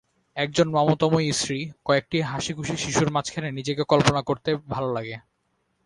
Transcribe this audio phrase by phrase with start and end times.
[0.37, 5.15] এক জন মমতাময়ী স্ত্রী, কয়েকটি হাসিখুশি শিশুর মাঝখানে নিজেকে কল্পনা করতে ভালো লাগে!